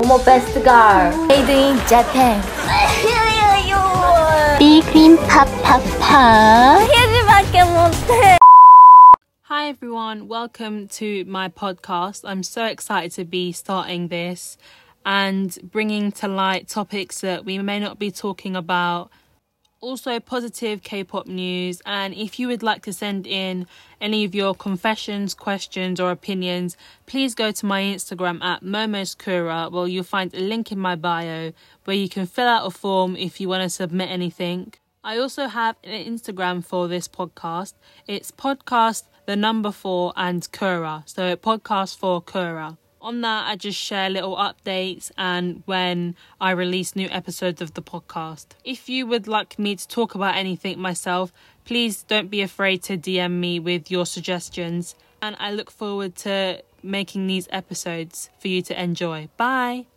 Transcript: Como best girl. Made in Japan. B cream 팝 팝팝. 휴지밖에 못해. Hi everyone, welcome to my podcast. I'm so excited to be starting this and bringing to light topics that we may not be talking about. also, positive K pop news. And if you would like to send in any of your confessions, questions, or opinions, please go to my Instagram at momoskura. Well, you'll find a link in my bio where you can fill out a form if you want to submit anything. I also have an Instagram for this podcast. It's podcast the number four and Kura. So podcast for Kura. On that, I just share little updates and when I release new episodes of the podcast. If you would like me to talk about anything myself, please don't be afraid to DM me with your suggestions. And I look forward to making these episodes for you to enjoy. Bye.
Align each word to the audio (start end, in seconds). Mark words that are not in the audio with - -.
Como 0.00 0.18
best 0.24 0.54
girl. 0.64 1.26
Made 1.26 1.48
in 1.48 1.78
Japan. 1.88 2.40
B 4.58 4.82
cream 4.82 5.16
팝 5.28 5.46
팝팝. 5.62 6.80
휴지밖에 6.88 7.62
못해. 7.64 8.38
Hi 9.48 9.68
everyone, 9.68 10.28
welcome 10.28 10.88
to 10.98 11.24
my 11.26 11.48
podcast. 11.48 12.24
I'm 12.24 12.42
so 12.42 12.64
excited 12.64 13.12
to 13.12 13.24
be 13.24 13.52
starting 13.52 14.08
this 14.08 14.56
and 15.04 15.56
bringing 15.62 16.10
to 16.12 16.26
light 16.28 16.68
topics 16.68 17.20
that 17.20 17.44
we 17.44 17.58
may 17.58 17.78
not 17.78 17.98
be 17.98 18.10
talking 18.10 18.56
about. 18.56 19.10
also, 19.81 20.19
positive 20.19 20.83
K 20.83 21.03
pop 21.03 21.25
news. 21.25 21.81
And 21.87 22.13
if 22.13 22.39
you 22.39 22.47
would 22.47 22.61
like 22.61 22.83
to 22.83 22.93
send 22.93 23.25
in 23.25 23.65
any 23.99 24.23
of 24.23 24.35
your 24.35 24.53
confessions, 24.53 25.33
questions, 25.33 25.99
or 25.99 26.11
opinions, 26.11 26.77
please 27.07 27.33
go 27.33 27.51
to 27.51 27.65
my 27.65 27.81
Instagram 27.81 28.43
at 28.43 28.63
momoskura. 28.63 29.71
Well, 29.71 29.87
you'll 29.87 30.03
find 30.03 30.31
a 30.35 30.39
link 30.39 30.71
in 30.71 30.77
my 30.77 30.95
bio 30.95 31.51
where 31.85 31.97
you 31.97 32.09
can 32.09 32.27
fill 32.27 32.47
out 32.47 32.67
a 32.67 32.69
form 32.69 33.15
if 33.15 33.41
you 33.41 33.49
want 33.49 33.63
to 33.63 33.69
submit 33.69 34.11
anything. 34.11 34.73
I 35.03 35.17
also 35.17 35.47
have 35.47 35.77
an 35.83 36.05
Instagram 36.05 36.63
for 36.63 36.87
this 36.87 37.07
podcast. 37.07 37.73
It's 38.05 38.29
podcast 38.29 39.05
the 39.25 39.35
number 39.35 39.71
four 39.71 40.13
and 40.15 40.47
Kura. 40.51 41.01
So 41.07 41.35
podcast 41.35 41.97
for 41.97 42.21
Kura. 42.21 42.77
On 43.01 43.21
that, 43.21 43.47
I 43.47 43.55
just 43.55 43.79
share 43.79 44.11
little 44.11 44.35
updates 44.35 45.11
and 45.17 45.63
when 45.65 46.15
I 46.39 46.51
release 46.51 46.95
new 46.95 47.07
episodes 47.09 47.59
of 47.59 47.73
the 47.73 47.81
podcast. 47.81 48.45
If 48.63 48.89
you 48.89 49.07
would 49.07 49.27
like 49.27 49.57
me 49.57 49.75
to 49.75 49.87
talk 49.87 50.13
about 50.13 50.35
anything 50.35 50.79
myself, 50.79 51.33
please 51.65 52.03
don't 52.03 52.29
be 52.29 52.41
afraid 52.41 52.83
to 52.83 52.97
DM 52.99 53.39
me 53.39 53.59
with 53.59 53.89
your 53.89 54.05
suggestions. 54.05 54.93
And 55.19 55.35
I 55.39 55.51
look 55.51 55.71
forward 55.71 56.15
to 56.17 56.63
making 56.83 57.25
these 57.25 57.47
episodes 57.51 58.29
for 58.39 58.49
you 58.49 58.61
to 58.63 58.79
enjoy. 58.79 59.29
Bye. 59.35 59.87